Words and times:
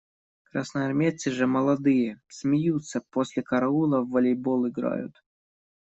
Красноармейцы 0.45 1.29
же 1.29 1.45
молодые– 1.45 2.19
смеются, 2.27 3.03
после 3.11 3.43
караула 3.43 4.01
в 4.01 4.09
волейбол 4.09 4.67
играют. 4.67 5.15